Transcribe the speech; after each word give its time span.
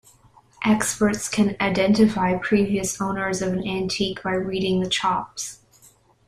Experts 0.65 1.29
can 1.29 1.55
identify 1.61 2.35
previous 2.35 2.99
owners 2.99 3.39
of 3.39 3.53
an 3.53 3.67
antique 3.67 4.23
by 4.23 4.31
reading 4.33 4.79
the 4.79 4.89
chops. 4.89 5.59